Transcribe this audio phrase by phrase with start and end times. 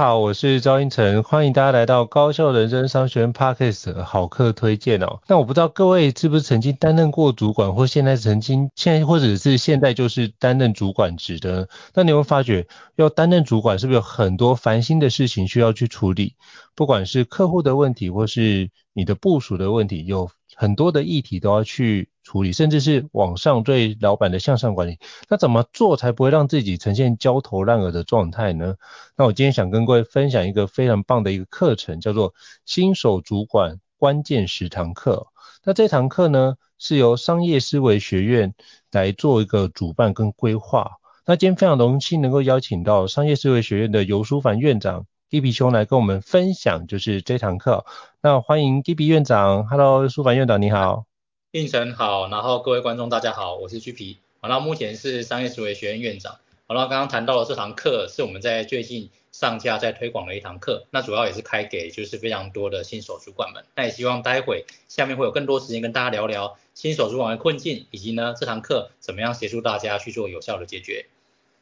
[0.00, 5.20] 好，我是赵英成，欢迎大家来到高效人生商学院 Podcast 好课推荐哦。
[5.28, 11.68] 那我不知道各位是不是曾经担任过主管，或现在曾经现在或者是现在就是担任主管职的？
[11.92, 16.34] 那你会发觉要担任主管是不是有很多烦心的事情需要去处理？
[16.74, 25.00] 不管是客户的问题，或是你的部署的问题，有很多的议题都要去处理，甚至是往上对老板的向上管理。
[25.28, 28.76] 那怎么做才不会让自己呈现焦头烂额的状态呢？
[29.16, 32.32] 那我今天想跟各位分享一个非常棒的一个课程，叫做
[32.64, 35.26] 新手主管关键十堂课。
[35.64, 38.54] 那这堂课呢，是由商业思维学院
[38.92, 40.92] 来做一个主办跟规划。
[41.26, 45.06] 那今天非常荣幸能够邀请到商业思维学院的游书凡院长。
[45.30, 47.84] Gipi 兄来跟我们分享，就是这堂课。
[48.20, 51.09] 那欢迎 Gipi 院长，Hello，书凡院长你好。
[51.52, 56.38] 运程好，然后各位观众大家好，我是巨皮好，那目前是商业思维学院院长。
[56.68, 63.64] 好了，刚刚谈到了这堂课是我们在最近上架在推广的一堂课，那主要也是开给就是非常多的新手主管们。
[63.74, 71.06] 那也希望待会下面会有更多时间跟大家聊聊新手主管的困境，以及呢这堂课怎么样协助大家去做有效的解决。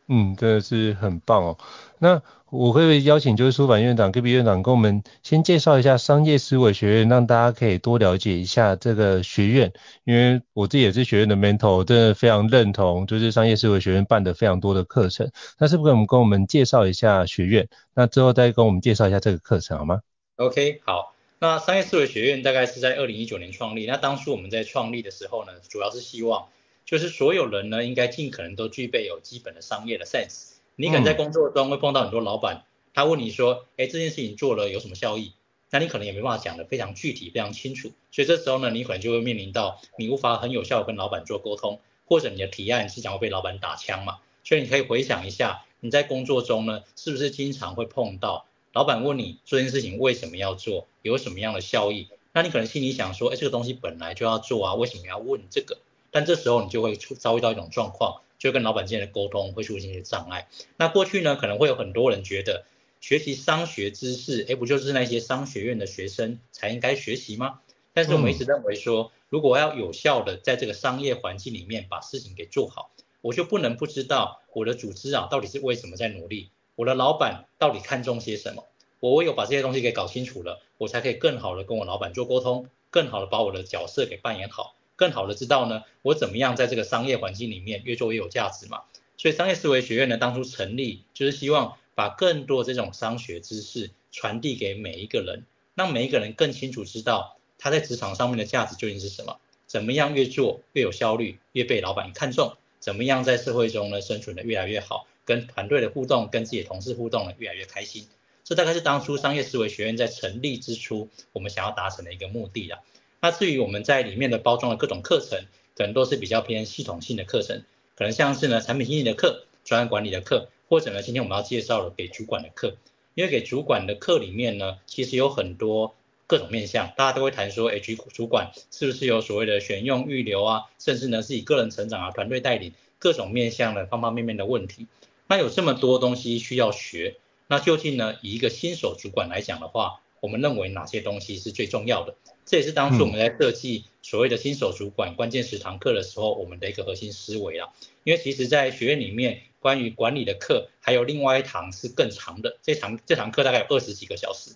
[0.08, 1.58] 嗯，真的是很棒哦。
[1.98, 9.70] 那我会邀请就是书法院长、Gipi 院长跟我们先介绍一下商业思维学院，让大家可以多了解一下这个学院。
[10.04, 15.30] 因为我自己也是学院的 mentor，真的非常认同，就是商业思维学院办的非常多的课程。
[15.58, 17.68] 那是不是可以跟我们介绍一下学院？
[17.94, 20.00] 那之后再跟我们介绍一下这个课程好吗
[20.36, 21.14] ？OK，好。
[21.40, 23.86] 那商业思维学院大概是在二零一九年创立。
[23.86, 26.46] 那当初我们在创立的时候呢，主要是希望。
[26.88, 30.52] 就是所有人呢，应该尽可能都具备有基本的商业的 sense。
[30.74, 35.34] 你可能在工作中会碰到很多老板，他问你说，哎，这件事情做了有什么效益？
[35.68, 37.92] 那你可能也没办法讲得非常具体、非常清楚。
[38.10, 44.20] 所以这时候呢，你可能就会面临到你无法很有效地跟老板做沟通，或者你的提案是想要被老板打枪嘛。
[44.42, 52.08] 所以你可以回想一下，你在工作中呢，是不是经常会碰到老板问你这件事情为什么要做，有什么样的效益？
[52.32, 55.76] 那你可能心里想说，哎，这个东西本来就要做啊，为什么要问这个？
[56.10, 60.48] 但这时候你就会出遭遇到一种状况，就跟老板之间的沟通会出现一些障碍。
[60.76, 62.64] 那过去呢，可能会有很多人觉得
[63.00, 67.60] 学习商学知识，哎，不就是那些商学院的学生才应该学习吗？
[67.92, 78.64] 但是我们一直认为说，如果要有效的在这个商业环境里面把事情给做好，我就不能不知道我的组织啊到底是为什么在努力，我的老板到底看重些什么。
[79.00, 84.74] 我唯有把这些东西给搞清楚了，我才可以更好的跟我老板做沟通，更好的把我的角色给扮演好。
[84.98, 88.82] 更好的知道呢，我怎么样在这个商业环境里面越做越有价值嘛。
[89.16, 95.44] 所以商业思维学院呢，当初成立就是希望把更多这种商学知识传递给每一个人，
[95.76, 108.08] 让每一个人更清楚知道他在职场上面的价值究竟是什么，怎么样越做越有效率，越被老板看中，怎么样在社会中呢生存的越来越好，跟团队的互动，跟自己的同事互动呢越来越开心。
[108.42, 112.80] 这大概是当初商业思维学院在成立之初我们想要达成的一个目的啦。
[113.20, 117.64] 那至于我们在里面的包装的各种课程，可能都是比较偏系统性的课程，
[117.96, 122.76] 可能像是呢产品经理的课、专案管理的课，或者呢今天我们要介绍的给主管的课。
[123.14, 125.96] 因为给主管的课里面呢，其实有很多
[126.28, 134.86] 各种面向，大家都会谈说，哎，主主管是不是有所谓的选用、预留啊，甚至呢是以个人成长啊、团队带领各种面向的方方面面的问题。
[135.26, 137.16] 那有这么多东西需要学，
[137.48, 142.14] 那究竟呢以一个新手主管来讲的话，我们认为哪些东西是最重要的？
[142.48, 147.68] 这也是当初我们在设计所谓的新手主管关键十堂课的时候，我们的一个核心思维啊。
[148.04, 154.52] 因为其实，在学院里面，关于管理的课还有另外一堂是更长的，这堂这堂课大概有二十几个小时，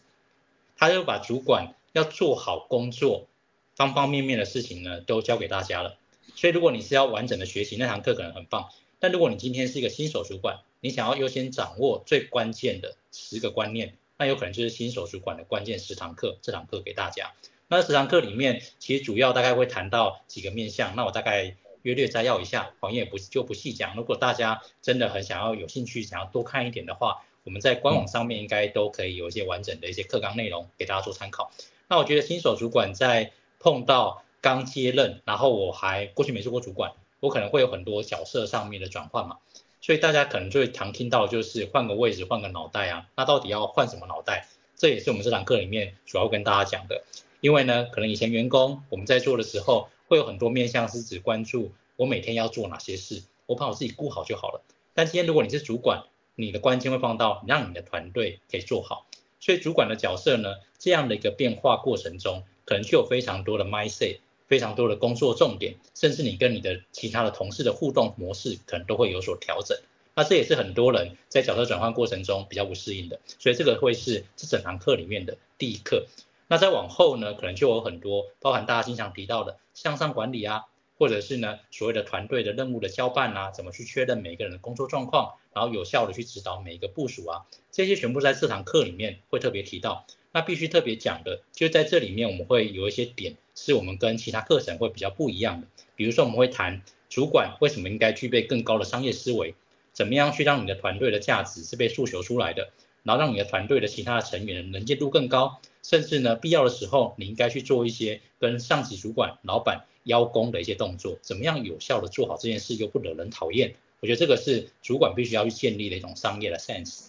[0.78, 3.28] 他就把主管要做好工作
[3.76, 5.98] 方方面面的事情呢，都教给大家了。
[6.34, 8.70] 所以，如果你是要完整的学习，那堂课可能很棒。
[9.00, 17.34] 但如果你今天是一个新手主管，你想要优先掌握最关键的十个观念，那有可能就是新手主管的关键十堂课，这堂课给大家。
[17.72, 23.96] 那十堂课里面，其实主要大概会谈到几个面向，那我大概约略摘要一下，黄燕也不就不细讲。
[23.96, 31.50] 如果大家真的很想要有兴趣，想要多看一点的话，我们在官网上面应该都可以有一些完整的一些课纲内容给大家做参考。
[31.88, 39.38] 那我觉得新手主管在碰到刚接任，然后我还过去没做过主管，我可能会有很多角色上面的转换嘛，
[39.80, 44.46] 所以大家可能就常听到就是换个位置，换个脑袋啊，那到底要换什么脑袋？
[44.76, 47.02] 这也是我们这堂课里面主要跟大家讲的，
[47.42, 54.62] 因为呢，可能以前员工我们在做的时候，会有很多面向是只关注我每天要做哪些事，我把我自己顾好就好了。
[54.94, 56.04] 但今天如果你是主管，
[56.36, 59.08] 你的关键会放到让你的团队可以做好，
[59.40, 69.76] 所以主管的角色呢，这样的一个变化过程中，可能就有非常多的 mindset，非常多的工作重点，甚至你跟你的其他的同事的互动模式，可能都会有所调整。
[70.14, 76.06] 那这也是很多人在角色转换过程中比较不适应的，所以这个会是这整堂课里面的第一课。
[76.52, 80.64] 那再往后呢，可能就有很多包含大家经常提到的向上管理啊，
[80.98, 90.04] 或者是呢所谓的团队的任务的交办啊，怎么去确认每个人的工作状况，然后有效的去指导每一个部署啊，这些全部在这堂课里面会特别提到。
[90.30, 95.66] 那必须特别讲的，就在这里面我们会有一些点是我们跟其他课程会比较不一样的，
[95.96, 99.54] 比如说我们会谈主管为什么应该具备更高的商业思维。
[99.94, 102.72] 怎么样去让你的团队的价值是被诉求出来的，
[103.04, 113.74] 然后让你的团队的其他的成员能见度更高，甚至呢必要的时候你应该去做一些跟上级主管、老板邀功的一些动作，怎么样有效的做好这件事又不惹人讨厌？
[114.00, 117.06] 我觉得这个是主管必须要去建立的一种商业的 sense。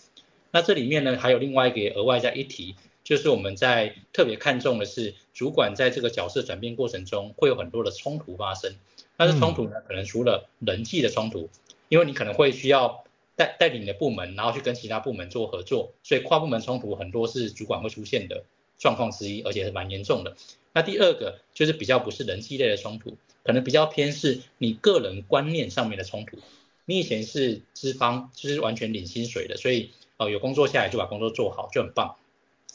[0.51, 8.75] 那这里面呢还有另外一个额外再一提，就是我们在特别看重的是主管在这个角色转变过程中会有很多的冲突发生，
[9.17, 11.49] 那这冲突呢可能除了人际的冲突。
[11.89, 13.03] 因为你可能会需要
[13.35, 18.45] 带带领你的部门，然后去跟其他部门做合作，所以跨部门冲突很多是主管会出现的
[18.83, 20.35] 状况之一，而且是蛮严重的。
[20.73, 26.37] 那第二个就是比较不是人际类的冲突，可能比较偏是你个人观念上面的冲突。
[26.83, 32.17] 你以前是资方，就是完全领薪水的，所以哦有工作下来就把工作做好就很棒。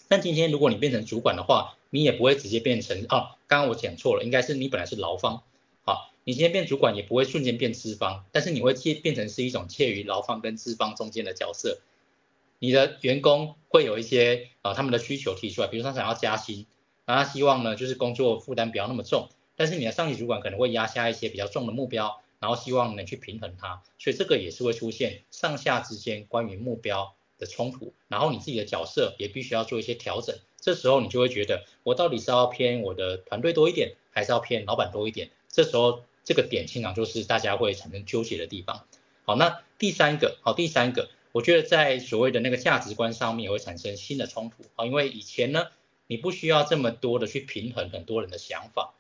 [0.09, 5.43] 但今天如果你变成主管的话，你也不会直接变成哦，刚刚我讲错了，应该是你本来是劳方。
[5.85, 11.79] 好你今天变主管也不会瞬间变资方，但是你会变变成是一种介于劳方跟资方中间的角色。
[12.59, 16.67] 你的员工会有一些啊、呃、他们的需求提出来，比如他想要加薪，
[17.05, 30.37] 然后他希望呢就是工作负担不要那么重，但是你的上级主管可能会压下一些比较重的目标，然后希望能去平衡它，所以这个也是会出现上下之间关于目标的冲突，然后你自己的角色也必须要做一些调整。
[30.61, 35.31] 这时候你就会觉得我到底是要偏我的团队多一点，还是要偏老板多一点？
[35.49, 36.03] 这时候。
[36.25, 38.85] 这个点经常就是大家会产生纠结的地方。
[39.25, 41.09] 好，那第三个，好，第三个，
[41.39, 44.65] 我觉得在所谓的那个价值观上面也会产生新的冲突。
[44.75, 45.69] 好，因为以前呢，
[46.09, 48.93] 你不需要这么多的去平衡很多人的想法。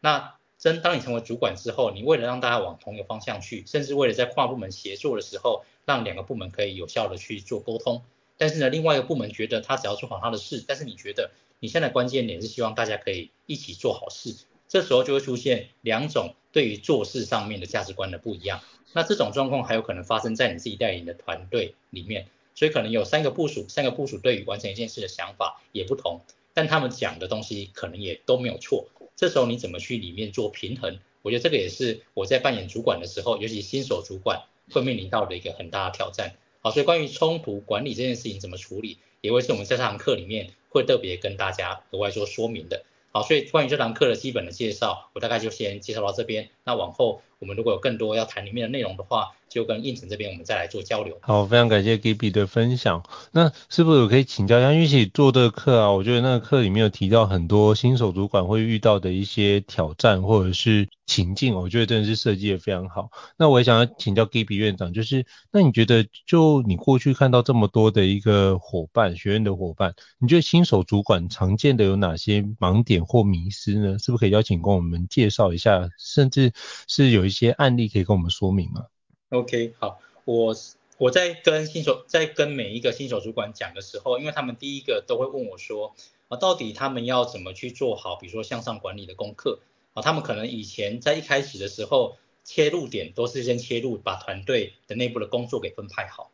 [0.00, 8.02] 那真当你成为主管之后，你为了让大家往同一个方向去，甚至为了在跨部门协作的时候，让两个部门可以有效的去做沟通。
[8.36, 14.34] 但是呢，另外一个部门觉得他只要做好他的事，但是你觉得你现在关键点是希望大家可以一起做好事。
[14.66, 26.22] 这时候就会出现两种对于做事上面的价值观的不一样，那这种状况还有可能发生在你自己带领的团队里面，所以可能有三个部署，三个部署对于完成一件事的想法也不同，
[26.54, 28.88] 但他们讲的东西可能也都没有错。
[29.14, 30.98] 这时候你怎么去里面做平衡？
[31.22, 36.36] 我觉得这个也是我在扮演主管的时候，尤其新手主管会面临到的一个很大的挑战。
[36.60, 42.84] 好，所以关于冲突管理这件事情怎么处理，也会是我们在这堂课里面会特别跟大家额外做说明的。
[43.10, 46.50] 好，所以关于这堂课的基本的介绍，我大概就先介绍到这边。
[46.68, 51.16] 那往后我们如果有更多要谈里面的内容的话，就跟应城这边我们再来做交流。
[51.22, 53.02] 好，非常感谢 Gibby 的分享。
[53.32, 63.08] 那是不是我可以请教一下，因为一起做这个课啊，我觉得那个课里面有提到很多新手主管会遇到的一些挑战或者是情境，我觉得真的是设计的非常好。
[63.38, 73.98] 那我也想要请教 Gibby 院长，就是那你觉得就你过去看到这么多的一个伙伴，学院的伙伴，你觉得新手主管常见的有哪些盲点或迷思呢？
[73.98, 76.52] 是不是可以邀请跟我们介绍一下，甚至
[76.86, 78.86] 是有一些案例可以跟我们说明吗
[79.30, 80.54] ？OK，好，我
[80.96, 85.94] 我在跟新手在跟每一个新手主管讲的时候，因为他们第一个都会问我说，
[86.28, 89.60] 啊，到底他们要怎么去做好，比如说向上管理的功课？
[89.94, 96.30] 啊，他们可能以前在一开始的时候切入点都是先切入把团队的内部的工作给分派好，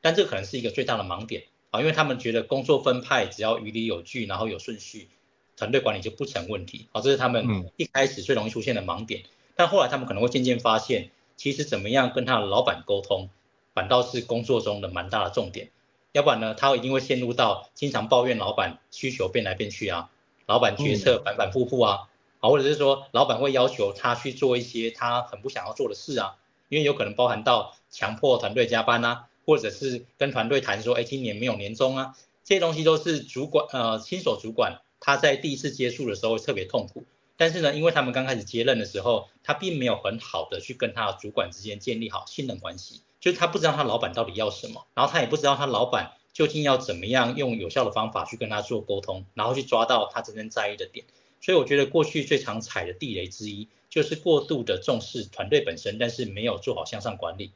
[0.00, 5.08] 但这可能是一个最大的盲点啊，因为他们觉得工作分派只要于理有据，然后有顺序，
[5.56, 9.22] 团队管理就不成问题，好，这是他们一开始最容易出现的盲点，
[9.56, 11.10] 但后来他们可能会渐渐发现。
[11.38, 13.28] 其实怎么样跟他的老板沟通，
[13.74, 15.70] 反倒是工作中的蛮大的重点。
[16.12, 20.08] 要不然呢，他一定会陷入到经常抱怨老板需求变来变去啊，
[20.46, 22.08] 老板决策反反复复啊，
[22.40, 26.36] 啊，或者是说老板会要求他去做一些他很不想要做的事啊，
[26.70, 37.04] 因为有可能包含到强迫团队加班啊，或者是跟团队谈说，哎，今年没有年终啊，这些东西都是主管呃新手主管他在第一次接触的时候会特别痛苦。
[37.36, 51.04] 但是呢，因为他们刚开始接任的时候，他并没有很好的去跟他的主管之间建立好信任关系，就是他不知道他老板到底要什么，然后他也不知道他老板究竟要怎么样用有效的方法去跟他做沟通，然后去抓到他真正在意的点。
[51.40, 57.52] 所以我觉得过去最常踩的地雷之一，就是过度的重视团队本身，但是没有做好向上管理。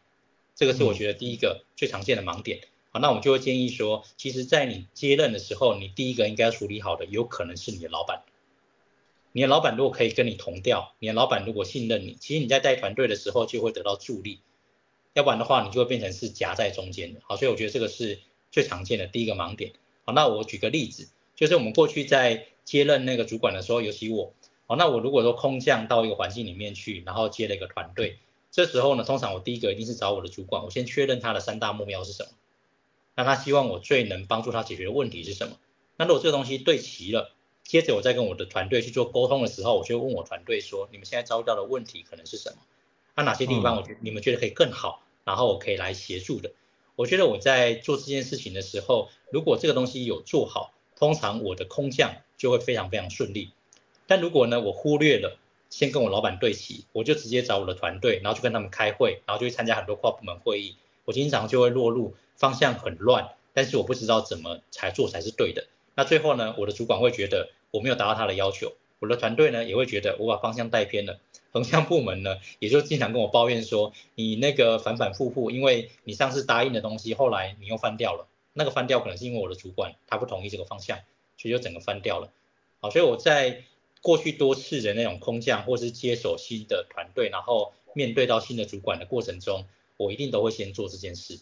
[0.55, 2.61] 这个是我觉得第一个最常见的盲点。
[2.93, 8.23] 好，那我们就会建议说，其实，在你接任的时候，你第一个应该要处理好的，有可能是你的老板。
[9.33, 14.41] 你的老板如果可以跟你同调，你的老板如果信任你，其实你在带团队的时候就会得到助力。
[15.13, 17.21] 要不然的话，你就会变成是夹在中间的。
[17.25, 18.21] 好，所以我觉得这个是
[18.51, 19.73] 最常见的第一个盲点。
[20.05, 24.33] 好，那我举个例子，就是我们过去在接任那个主管的时候，尤其我，
[24.67, 28.19] 好，那我如果说空降到一个环境里面去，然后接了一个团队，
[28.51, 32.31] 这时候呢，通常我第一个一定是找我的主管，我先确认他的三大目标是什么，
[33.17, 35.57] 那他希望我最能帮助他解决的问题是什么。
[35.97, 37.33] 那如果这个东西对齐了，
[37.64, 42.57] 接着我再跟我的团队去做沟通的时候，我就问我团队说，你们现在遭遇到的问题可能是什么？
[43.14, 46.52] 那哪些地方我觉得你们觉得可以更好，然后我可以来协助的。
[46.97, 53.52] 我觉得我在做这件事情的时候，如果这个东西有做好，通常我的空降就会非常非常顺利。
[54.07, 55.38] 但如果呢，我忽略了
[55.71, 65.67] 先跟我老板对齐，我就直接找我的团队，然后去跟他们开会，然后就会参加很多跨部门会议，我经常就会落入方向很乱，但是我不知道怎么才做才是对的。
[66.00, 71.21] 那最后呢，我的主管会觉得我没有达到他的要求，我的团队呢也会觉得我把方向带偏了，
[71.52, 81.00] 横向部门呢也就经常跟我抱怨说，你那个反反复复，因为你上次答应的东西，后来你又翻掉了，那个翻掉可能是因为我的主管他不同意这个方向，
[81.37, 82.33] 所以就整个翻掉了。
[82.80, 83.64] 好，所以我在
[84.00, 89.66] 过去多次的那种空降或是接手新的团队，然后面对到新的主管的过程中，
[89.99, 91.40] 我一定都会先做这件事。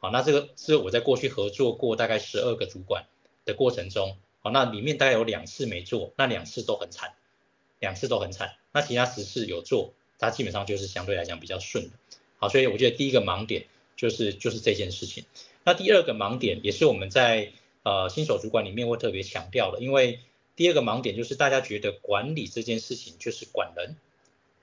[0.00, 3.04] 好，那这个是我在过去合作过大概十二个主管
[3.44, 7.14] 的过程中，好，那里面大概有两次没做，那两次都很惨，
[7.78, 8.56] 两次都很惨。
[8.72, 11.90] 那其他十次有做，它基本上就是相对来讲比较顺的。
[12.38, 13.66] 好，所以我觉得第一个盲点
[13.96, 15.24] 就是就是这件事情。
[15.64, 20.20] 那第二个盲点也是我们在呃新手主管里面会特别强调的，因为
[20.56, 23.96] 第二个盲点就是大家觉得管理这件事情就是管人，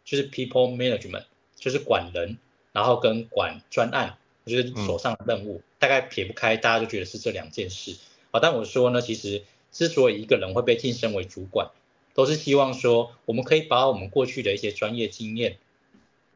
[0.05, 2.37] 就是 people management，就是管人，
[2.71, 7.95] 然后跟管专案，就是手上的任务，嗯、大概撇不开，大家就觉得是这两件事。
[8.31, 11.71] 好，但我说呢，其实之所以一个人会被晋升为主管，
[12.13, 15.57] 都是希望说，我们可以把我们过去的一些专业经验，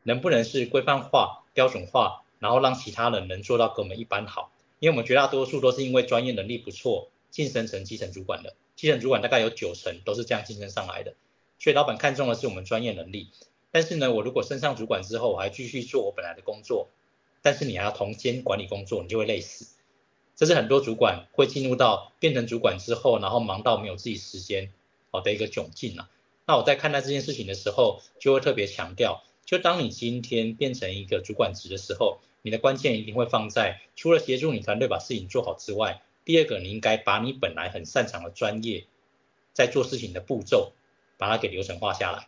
[0.03, 4.51] 能不能是规范化、标准化，然后让其他人能做到跟我们一般好。
[4.79, 11.13] 因为我们绝大多数都是因为专业能力不错，晋升成基层主管的，基层主管大概有九成都是这样晋升上来的。
[11.59, 13.29] 所以老板看重的是我们专业能力。
[13.71, 16.89] 但是呢，我如果升上主管之后，我还继续做我本来的工作，
[17.41, 19.67] 但是你还要同兼管理工作，你就会累死。
[20.41, 24.71] 这是很多主管会进入到变成主管之后，然后忙到没有自己时间
[25.11, 26.09] 好的一个窘境啊。
[26.47, 38.85] 那我在看待这件事情的时候，就会特别强调，就当你今天变成一个主管职的时候，你的关键一定会放在除了协助你团队把事情做好之外，第二个你应该把你本来很擅长的专业，
[39.53, 40.71] 在做事情的步骤，
[41.19, 42.27] 把它给流程化下来，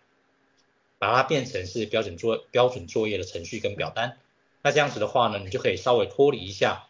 [1.00, 4.20] 把它变成是标准作标准作业的程序跟表单。
[4.62, 6.86] 那这样子的话呢，你就可以稍微脱离一下。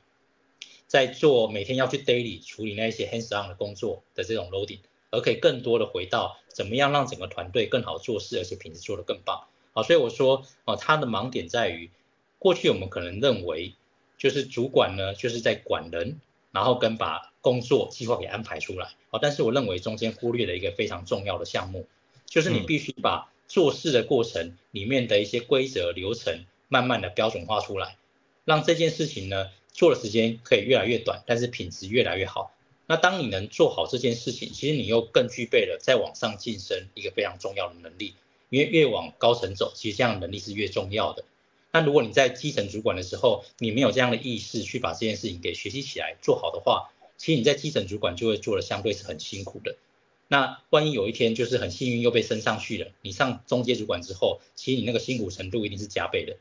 [0.93, 4.77] 在做每天要去 daily 处理那一些 hands on 的工作的这种 loading，
[5.09, 9.47] 而可以更多的回到怎么样让整个团队更好做事，而且品质做得更棒。
[9.73, 11.89] 好，所以我说，哦，他的盲点在于，
[12.38, 13.73] 过去我们可能认为，
[14.19, 16.21] 就是主管呢就是在管人，
[16.51, 18.91] 然后跟把工作计划给安排出来。
[19.09, 21.88] 好，但是我认为中间忽略了一个非常重要的项目，
[22.27, 27.97] 就是你必须把做事的过程里面的一些规则流程，慢慢的标准化出来，
[28.45, 29.50] 让这件事情呢。
[29.74, 32.56] 做的时间可以越来越短，但是品质越来越好。
[32.86, 38.13] 那当你能做好这件事情，其实你又更具备了再往上晋升一个非常重要的能力。
[38.50, 41.25] 因为越往高层走，其实这样的能力是越重要的。
[41.72, 49.75] 那如果你在基层主管的时候，你没有这样的意识去把这件事情给学习起来做好的话，其实你在基层主管就会做的相对是很辛苦的。
[50.27, 56.38] 那万一有一天就是很幸运又被升上去了，你上中阶主管之后，其实你那个辛苦程度一定是加倍的。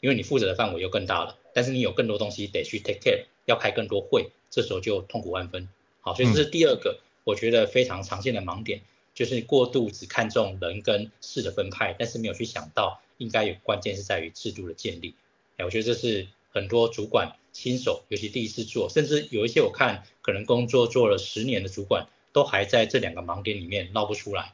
[0.00, 5.68] 因为你负责的范围又更大了，但是你有更多东西得去 take care，要开更多会，这时候就痛苦万分。
[6.00, 8.80] 好，所以这是第二个，我觉得非常常见的盲点，
[9.14, 15.14] 就是过度只看重人跟事的分派，但是没有去想到应该有关键是在于制度的建立。
[15.56, 24.52] 哎，我觉得这是很多主管新手，尤其第一次做，甚至有一些我看可能工作做了十年的主管，都还在这两个盲点里面捞不出来，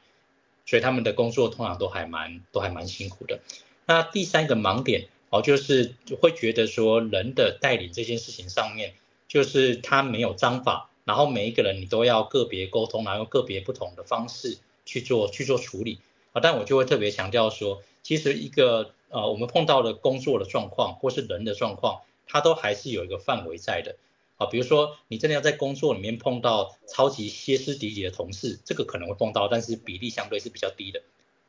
[0.66, 3.40] 所以他们的工作通常都还蛮都还蛮辛苦的。
[3.86, 5.08] 那第三个盲点。
[5.30, 8.94] 哦，就是会觉得说人的带领这件事情上面，
[9.28, 15.98] 就是他没有章法，然后每一个人你都要个别沟通，然后个别不同的方式去做去做处理。
[16.32, 23.96] 啊，但我就会特别强调说，其实一个呃我们碰到的工作的状况或是人的状况，它都还是有一个范围在的。
[24.38, 31.02] 啊，比如说你真的要在工作里面碰到超级歇斯底里的同事，这个可能会碰到，但是比例相对是比较低的，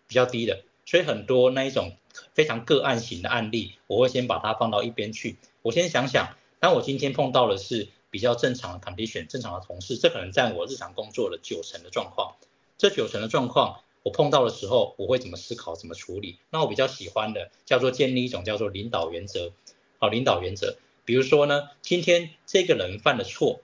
[0.07, 0.63] 比较低的。
[0.85, 1.95] 所以很多那一种
[2.33, 5.37] 非常个案型的案例，我会先把它放到一边去。
[5.61, 12.35] 我先想想，当我今天碰到的是比较正常的 condition，正常的同事，这可能占我日常工作的九成的状况。
[12.77, 16.37] 这九成的状况，我碰到的时候，我会怎么思考，怎么处理？
[16.49, 19.51] 那我比较喜欢的叫做建立一种叫做领导原则。
[19.97, 20.77] 好，领导原则。
[21.03, 23.61] 比如说呢，今天这个人犯了错，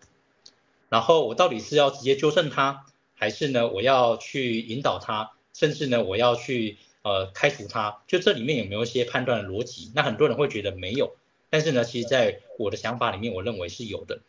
[0.90, 8.02] 然后我到底是要直接纠正他，还是呢我要去引导他，甚至呢我要去呃开除他？
[8.08, 9.92] 就这里面有没有一些判断的逻辑？
[9.94, 11.16] 那很多人会觉得没有，
[11.52, 14.22] 但是呢，其实在我的想法里面，我认为是有的。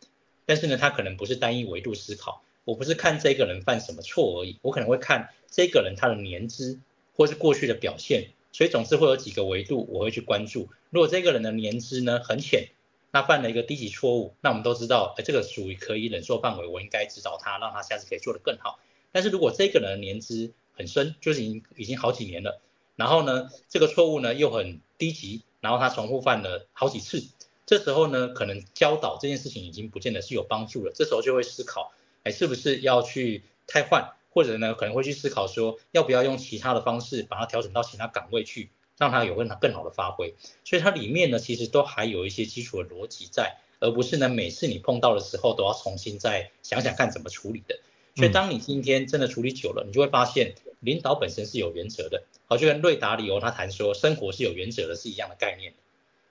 [0.45, 6.79] 但是呢，他可能不是单一维度思考，我不是看这个人犯什么错而已，我可能会看这个人他的年资
[7.15, 10.69] 或是过去的表现，所以总是会有几个维度我会去关注。
[10.91, 12.69] 如果这个人的年资呢很浅，
[13.09, 18.77] 那犯了一个低级错误，那我们都知道，哎，这个属于可以忍受范围，我应该指导他，让他下次可以做得更好。
[19.11, 22.61] 但是如果这个人的年资很深，就是已经已经好几年了，
[22.97, 27.23] 然后呢，这个错误呢又很低级，然后他重复犯了好几次，
[27.65, 30.91] 这时候呢，可能教导这件事情已经不见得是有帮助了。
[30.93, 38.71] 这时候就会思考，哎，是不是要去汰换，或者呢，可能会去思考说，要不要用其他的方式把它调整到其他岗位去。
[38.99, 47.79] 让它有更更好的发挥，所以它里面呢，其实都还有一些基础的逻辑在，而不是呢每次你碰到的时候都要重新再想想看怎么处理的。
[48.15, 55.73] 所以当你今天真的处理久了，你就会发现领导本身是有原则的，好，就跟瑞达利欧他谈说生活是有原则的是一样的概念。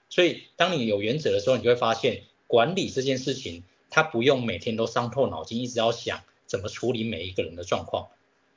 [0.09, 8.07] 所以当你有原则的时候，你就会发现管理这件事情，它不用每天都伤透脑筋，一直要想怎么处理每一个人的状况，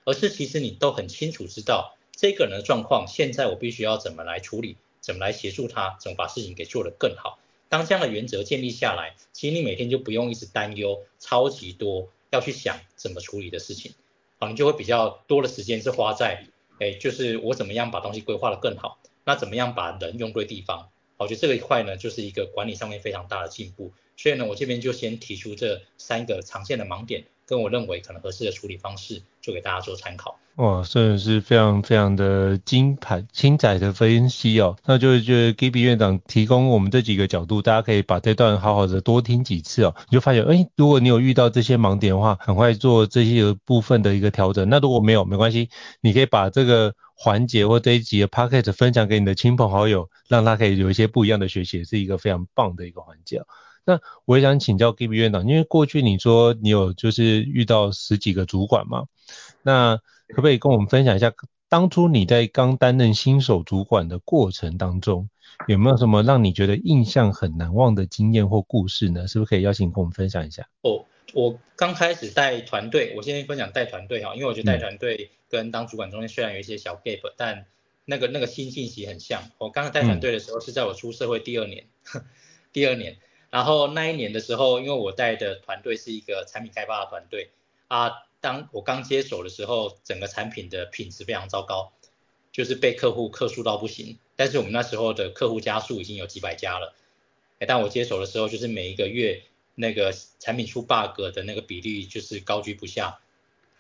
[0.05, 1.97] 而是其实你都很清楚知道。
[2.13, 7.39] 这个人的状况，现在我必须要怎么来处理，怎么来协助他，怎么把事情给做得更好。
[7.71, 13.95] 当这样的原则建立下来，其实你每天就不用一直担忧超级多要去想怎么处理的事情，
[14.41, 16.47] 可能就会比较多的时间是花在，
[16.81, 23.93] 哎，就是我怎么样把东西规划的更好，那怎么样把人用对地方，我觉得这个一块呢，就是一个管理上面非常大的进步。
[24.21, 27.25] 所以呢，我这边就先提出这三个常见的盲点。
[27.47, 30.39] 跟我认为可能合适的处理方式，就给大家做参考。
[30.57, 34.77] 哇，真的是非常非常的精盘精彩的分析哦。
[34.85, 39.97] 那就是觉得 Gipi 院长提供我们这几个角度，大家可以把这段好好的多听几次哦。
[40.11, 44.69] 你就发现，哎，如果你有遇到这些盲点的话，很快做这些部分的一个调整。
[44.69, 53.43] 那如果没有，没关系，你可以把这个环节或这一集的 Podcast 分享给你的亲朋好友，让他可以有一些不一样的学习，是一个非常棒的一个环节。
[53.91, 59.07] 那我也想请教 Gib 院长，因为过去你说你有就是遇到十几个主管嘛，
[59.63, 59.97] 那
[60.29, 61.33] 可不可以跟我们分享一下，
[61.69, 65.29] 当初你在刚担任新手主管的过程当中，
[65.67, 69.27] 有没有什么让你觉得印象很难忘的经验或故事呢？
[69.27, 70.69] 是不是可以邀请跟我们分享一下？
[70.83, 77.67] 哦，我刚开始带团队，我先分享带团队哈，因为我觉得带团队跟当主管中间虽然有一些小 gap，但
[78.05, 79.43] 那个那个新信息很像。
[79.59, 82.23] 我刚刚带团队的时候是在我出社会第二年，嗯、
[82.73, 83.17] 第二年。
[83.51, 87.51] 然后那一年的时候，因为我带的团队是一个产品开发的团队
[87.89, 91.91] 啊，当我刚接手的时候，整个产品的品质非常糟糕，
[92.53, 94.19] 就是被客户客诉到不行。
[94.37, 96.95] 但是我们那时候的客户家数已经有几百家了，
[97.67, 99.43] 但，我接手的时候，就是每一个月
[99.75, 103.19] 那个产品出 bug 的那个比例就是高居不下，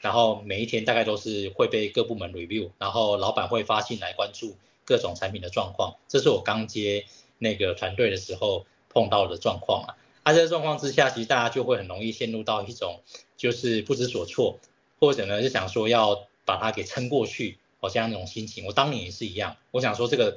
[0.00, 5.94] 然后每一天大概都是会被各部门 review，然后老板会发信来关注各种产品的状况。
[6.09, 7.06] 这是我刚接
[7.38, 8.66] 那个团队的时候。
[8.92, 13.00] 碰到的状况啊，啊，在这状况之下，其实大家就会很容易陷入到一种
[13.37, 14.59] 就是不知所措，
[14.98, 18.66] 或者呢是想说要把它给撑过去，好像那种心情。
[18.66, 20.37] 我当年也是一样，我想说这个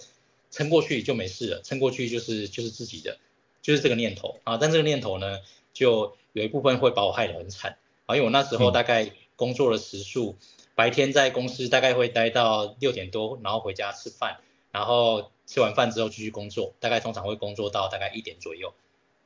[0.52, 3.18] 撑过去就没事了，撑过去就是就是自己的，
[3.64, 4.58] 就是这个念头啊。
[4.58, 5.40] 但这个念头呢，
[5.74, 10.36] 就有一部分会把我害得很惨啊，因为我那时候大概工作的时数，
[10.76, 14.38] 白天在公司大概会待到六点多，然后回家吃饭，
[14.72, 15.32] 然后。
[15.54, 18.74] 吃完饭之后继续工作，大概通常会工作到大概一点左右，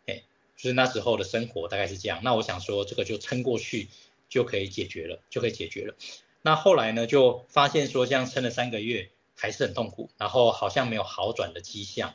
[0.08, 0.24] 哎，
[0.58, 2.20] 就是那时候的生活大概是这样。
[2.22, 3.88] 那我想说这个就撑过去
[4.28, 5.96] 就可以解决了，就可以解决了。
[6.42, 12.14] 那后来呢，就发现说这样撑了三个月还是很痛苦，然后好像没有好转的迹象。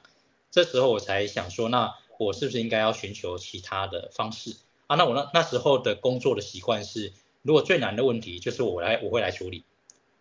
[0.50, 4.56] 这时候我才想说，那我是不是应该要寻求其他的方式
[4.88, 4.96] 啊？
[4.96, 9.64] 那我那那时候的工作的习惯是，如果最难的问题就是我来我会来处理。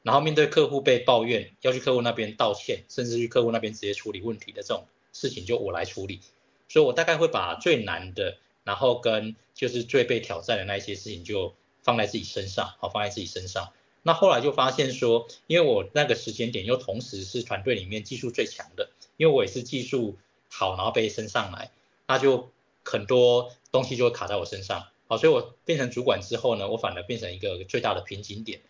[0.03, 6.21] 然后面对客户被抱怨，要去客户那边道歉，甚至去客户那边直接处理问题的这种事情，就我来处理。
[6.67, 13.73] 所以我大概会把最难的，然后跟就是最被挑战的那一些事情，就放在自己身上，好，放在自己身上。
[14.03, 20.17] 那后来就发现说，因为我那个时间点又同时是团队里面技术最强的，因为我也是技术
[20.49, 21.71] 好，然后被升上来，
[22.07, 22.49] 那就
[22.83, 24.87] 很多东西就会卡在我身上。
[25.07, 28.61] 好，所以我变成主管之后呢，我反而变成一个最大的瓶颈点，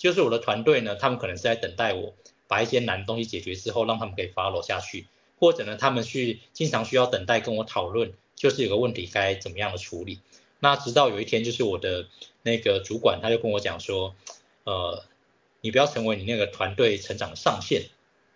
[0.00, 2.14] 就是我的团队呢，他们可能是在等待我
[2.48, 5.06] 把一些难东西解决之后，让他们可以 follow 下去，
[5.38, 10.18] 或者呢，他们去经常需要等待跟我讨论，就是有个问题该怎么样的处理。
[10.58, 12.08] 那直到有一天，就是我的
[12.42, 14.14] 那个主管他就跟我讲说。
[14.64, 15.02] 呃，
[15.62, 17.86] 你不要成为你那个团队成长的上限，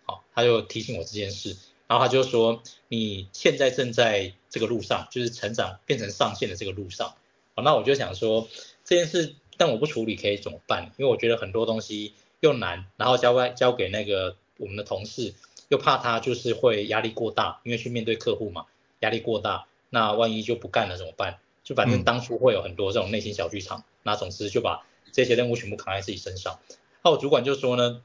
[0.05, 1.55] 好，他就提醒我这件事，
[1.87, 7.15] 然后他就说，你现在正在这个路上，就是成长变成上限的这个路上，
[7.53, 8.49] 好，那我就想说
[8.83, 10.91] 这件事，但我不处理可以怎么办？
[10.97, 15.33] 因为我觉得很多东西又难，然后交外交给那个我们的同事，
[15.69, 18.65] 又怕他就是会压力过大，因为去面对客户嘛，
[18.99, 21.39] 压力过大，那万一就不干了怎么办？
[21.63, 24.85] 就反正当初会有很多这种内心小剧场，那总之就把。
[25.11, 26.59] 这些任务全部扛在自己身上，
[27.01, 28.01] 那我主管就说呢，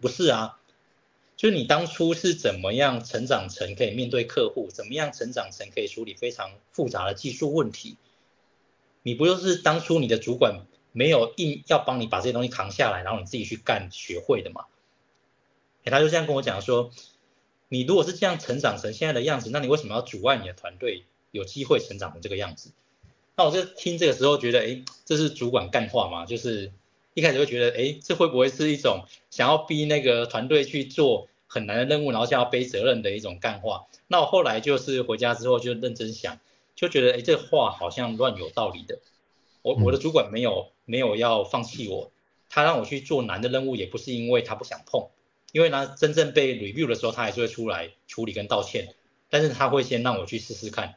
[0.00, 0.60] 不是啊，
[1.36, 7.96] 就是你当初是怎么样成长成可以面对客户，怎么样成长成可以处理非常复杂的技术问题，
[9.02, 10.60] 你不就是当初你的主管
[10.96, 14.64] 没有硬要帮你把这些东西扛下来，然后你自己去干学会的嘛？
[15.84, 16.90] 哎，他就这样跟我讲说，
[17.68, 22.70] 你如果是这样成长成现在的样子，那你为什么要阻碍你的团队有机会成长成这个样子？
[23.36, 26.24] 那我就听这个时候觉得，哎，这是主管干话嘛？
[26.24, 26.72] 就是
[27.12, 33.84] 一开始会觉得，哎，这会不会是一种想要逼那个团队去做很难的任务，然后想要背责任的一种干话？
[34.08, 36.40] 那我后来就是回家之后就认真想，
[36.74, 38.98] 就觉得，哎，这话好像乱有道理的。
[39.60, 42.10] 我我的主管没有没有要放弃我，
[42.48, 45.08] 他让我去做难的任务，也不是因为他不想碰，
[45.52, 48.94] 因为呢，真正被 review 的时候，他还是会出来处理跟道歉，
[49.28, 50.94] 但是他会先让我去试试看。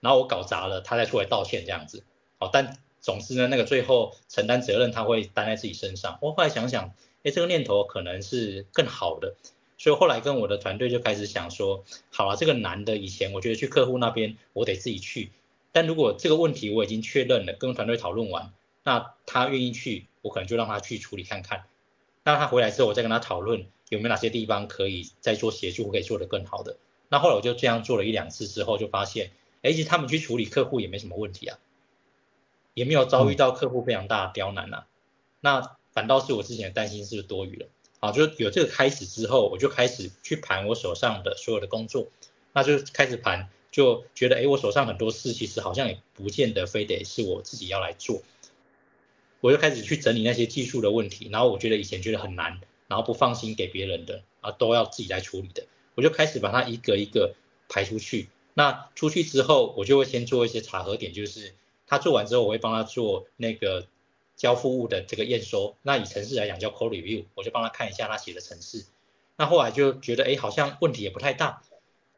[0.00, 2.04] 然后我搞砸了，他再出来道歉这样子，
[2.38, 6.18] 好，但总之呢，那个最后承担责任他会担在自己身上。
[6.22, 6.92] 我后来想想，
[7.24, 9.34] 哎，这个念头可能是更好的，
[9.78, 15.32] 所以后来跟我的团队就开始想说，好了，这个难的以前我觉得去客户那边我得自己去，
[15.72, 18.52] 但如果这个问题我已经确认了，跟团队讨论完，
[18.86, 21.64] 那他愿意去，我可能就让他去处理看看。
[22.22, 26.76] 那他回来之后，我再跟他讨论有没有哪些地方可以再做协助，可以做得更好的。
[27.08, 29.32] 那后来我就这样做了一两次之后，就发现。
[29.62, 31.58] 而且他们去处理客户也没什么问题啊，
[32.74, 34.86] 也没有遭遇到客户非常大的刁难啊。
[35.40, 37.66] 那反倒是我之前的担心是不是多余了？
[37.98, 42.06] 好，就有这个开始之后，我就开始去盘我手上的所有的工作，
[42.52, 48.22] 那就开始盘，就觉得哎，我手上很多事其实好像也不见得非得是我自己要来做。
[49.40, 57.34] 我就开始去整理那些技术的问题，然后我觉得以前觉得很难，然后不放心给别人的啊，都要自己来处理的，我就开始把它一个一个
[57.68, 58.28] 排出去。
[58.54, 61.54] 那出去之后，我就会先做一些查核点，就是
[61.86, 63.86] 他做完之后，我会帮他做那个
[64.34, 65.76] 交付物的这个验收。
[65.82, 68.86] 那以程式来讲叫 code review，我就帮他看一下他写的程式。
[69.36, 71.62] 那后来就觉得，哎，好像问题也不太大。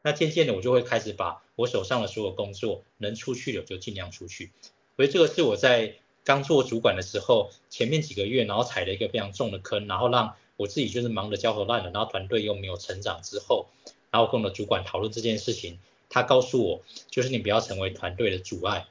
[0.03, 4.53] 那渐渐的，我就会开始把我手上的所有工作能出去的就尽量出去。
[4.95, 5.97] 所以这个是我在
[6.29, 13.67] 刚做主管的时候，前面几个月，然后踩了一个非常重的坑，然后让我自己就是忙得焦头烂额，然后团队又没有成长之后，
[14.11, 15.79] 然后跟我的主管讨论这件事情。
[16.11, 18.85] 他告诉我，就是你不要成为团队的阻碍，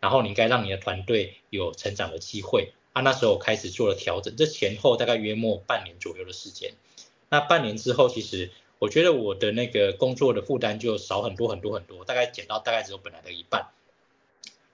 [0.00, 2.72] 然后你应该让你的团队有成长的机会。
[2.94, 6.72] 啊，那时候我开始做了调整，这前后大概约莫半年左右的时间。
[7.28, 13.68] 那半年之后，其实我觉得我的那个工作的负担就少很多很多很多，大概减到大概只有本来的一半。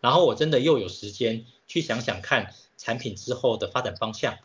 [0.00, 4.40] 然后我真的又有时间去想想看产品之后的发展方向，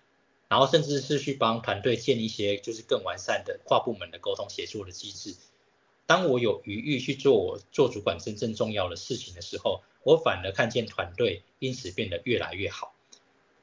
[0.47, 5.35] 然后甚至是去帮团队建立一些就是更完善的跨部门的沟通协作的机制。
[6.05, 12.93] 当我有余裕去做我做主管真正重要的事情的时候，我反而看见团队因此变得越来越好。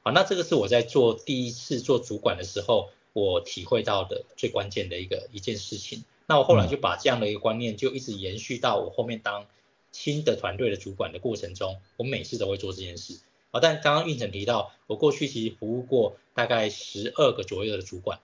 [0.01, 6.03] 好，那这个是我在做第一次做主管的时候，我体会到的最关键的一个一件事情。
[6.25, 9.45] 那我后来就把这样的一个观念就一直延续到我后面当
[9.93, 13.19] 新的团队的主管的过程中，我每次都会做这件事。
[13.53, 18.19] 好，但刚刚胤丞提到，我过去其实服务过大概十二个左右的主管，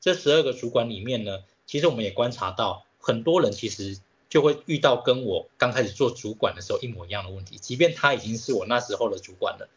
[0.00, 2.84] 这十二个主管里面呢，其实我们也观察到。
[3.00, 9.68] 很多人其实就会遇到跟我刚开始做主管的时候一模一样的问题，即便他已经是我那时候的主管了，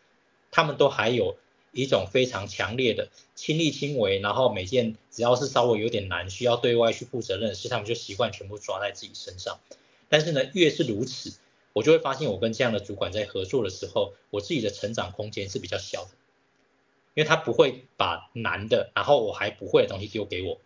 [0.52, 1.38] 他们都还有
[1.72, 9.60] 一种非常强烈的亲力亲为，然后每件只要是稍微有点难，需要对外去负责任的事，他们就习惯全部抓在自己身上。
[10.10, 11.34] 但是呢，越是如此，
[11.74, 16.12] 我就会发现我跟这样的主管在合作的时候，我自己的成长空间是比较小的，
[17.14, 20.60] 因为他不会把难的，然后我还不会的东西丢给我。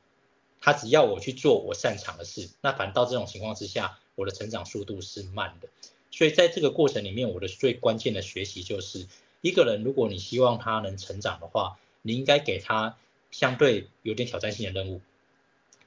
[0.61, 5.69] 他只要我去做我擅长的事，那反倒这种情况之下，我的成长速度是慢的。
[6.09, 9.05] 所以在这个过程里面，我的最关键的学习就是，
[9.41, 12.97] 一个人如果你希望他能成长的话，你应该给他
[13.29, 15.01] 相对有点挑战性的任务。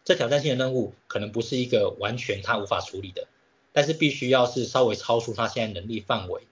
[0.05, 3.27] 这挑战性的任务可能不是一个完全他无法处理的，
[3.73, 6.43] 但是必须要是稍微超出他现在能力范围，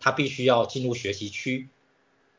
[0.00, 1.68] 他必须要进入学习区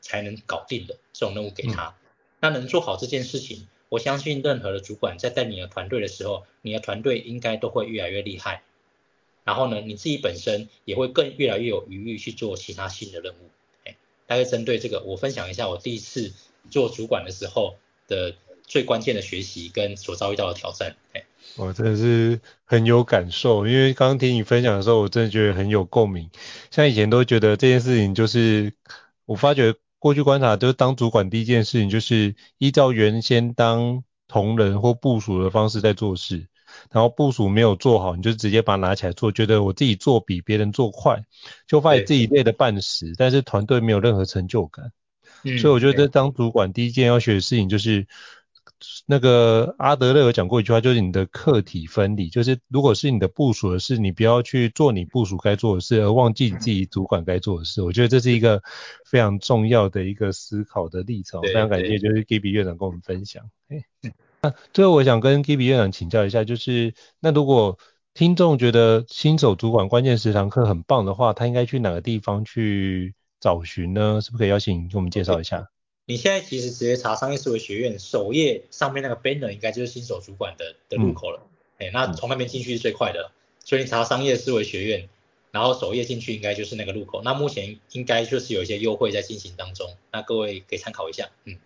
[0.01, 1.87] 才能搞定的这种任务给他。
[1.87, 1.93] 嗯、
[2.39, 8.63] 那能做好这件事情，我相信任何的主管在带你的团队的时候，你的团队应该都会越来越厉害。
[9.43, 13.49] 然后呢，你自己本身也会更越来越有余裕去做其他新的任务。
[13.85, 13.95] 哎，
[14.27, 16.33] 大概针对这个，我分享一下我第一次
[16.69, 17.75] 做主管的时候
[18.07, 18.35] 的。
[18.67, 20.95] 最关键的学习跟所遭遇到的挑战，
[21.57, 26.29] 我真的是很有感受，因为刚刚听你分享的时候，我真的觉得很有共鸣。
[26.69, 28.73] 像以前都觉得这件事情就是，
[29.25, 36.45] 我发觉过去观察，就是当主管第一件事情就是依照原先当同仁或部署的方式在做事，
[36.91, 41.23] 然后部署没有做好，你就直接把它拿起来做，觉得我自己做比别人做快，
[41.67, 44.91] 就发现自己累得半死，但是团队没有任何成就感。
[45.43, 48.05] 嗯，所以我觉得当主管第一件要学的事情就是。
[49.05, 57.81] 那个阿德勒有讲过一句话，就是你的客体分离，就是如果是你的部署的事，你不要去做你部署该做的事，而忘记你自己主管该做的事。
[57.81, 58.61] 我觉得这是一个
[59.05, 61.41] 非常重要的一个思考的历程。
[61.41, 63.43] 非常感谢，就是 Gibby 院长跟我们分享。
[64.41, 67.77] 那最后我想跟 Gibby 院长请教一下，就是那如果
[68.13, 74.21] 听众觉得新手主管关键十堂课很棒的话，他应该去哪个地方去找寻呢？
[74.21, 75.69] 是不是可以邀请给我们介绍一下？
[76.07, 81.41] 你现在其实直接查商业思维学院首页上面那个 banner，应该就是新手主管的的入口了。
[81.77, 83.31] 哎、嗯欸，那从那边进去是最快的，
[83.63, 85.09] 所以你查商业思维学院，
[85.51, 87.21] 然后首页进去应该就是那个入口。
[87.23, 91.31] 那目前应该就是有一些优惠在进行当中，那各位可以参考一下。
[91.45, 91.57] 嗯。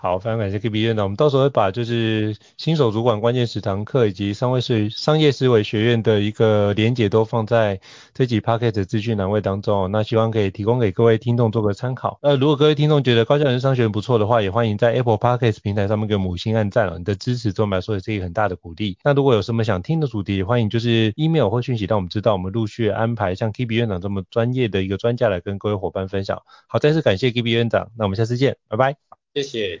[0.00, 1.04] 好，非常感谢 K B 院长。
[1.04, 7.80] 我们到时候会把就是新手主管关键十堂课以及商业思商业思维学院的一个连结都放在
[8.14, 9.90] 这集 Podcast 资讯栏位当中。
[9.90, 12.16] 那希望可以提供给各位听众做个参考。
[12.22, 16.96] 呃，如果各位听众觉得高效人商学院不错的话，也欢迎在 Apple Podcast 平台上面给我们五星按赞了。
[16.96, 18.96] 你的支持对我们来说也是一个很大的鼓励。
[19.02, 26.40] 那如果有什么想听的主题，也欢迎就是 email 或讯息让我们知道，我们陆续安排像 K B 院长这么专业的一个专家来跟各位伙伴分享。
[26.68, 27.90] 好，再次感谢 K B 院长。
[27.98, 29.07] 那我们下次见，拜拜。
[29.34, 29.80] 谢谢。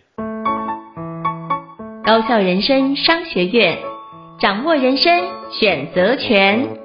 [2.04, 3.78] 高校人生商学院，
[4.40, 6.78] 掌握人生选择权。